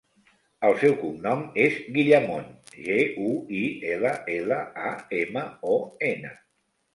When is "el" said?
0.67-0.71